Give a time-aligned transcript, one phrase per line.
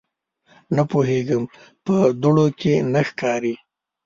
[0.75, 1.43] _نه پوهېږم،
[1.85, 3.53] په دوړو کې نه ښکاري.